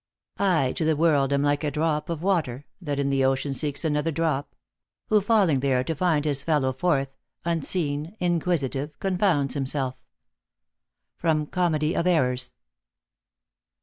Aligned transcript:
I 0.39 0.73
to 0.77 0.83
the 0.83 0.95
world 0.95 1.31
am 1.31 1.43
like 1.43 1.63
a 1.63 1.69
drop 1.69 2.09
of 2.09 2.23
water, 2.23 2.65
That 2.81 2.97
in 2.97 3.11
the 3.11 3.23
ocean 3.23 3.53
seeks 3.53 3.85
another 3.85 4.09
drop; 4.09 4.55
Who, 5.09 5.21
falling 5.21 5.59
there 5.59 5.83
to 5.83 5.93
find 5.93 6.25
his 6.25 6.41
fellow 6.41 6.73
forth, 6.73 7.19
Unseen, 7.45 8.15
inquisitive, 8.19 8.99
confounds 8.99 9.53
himself. 9.53 9.93
COMEDY 11.21 11.95
OP 11.95 12.07
ERRORS. 12.07 12.53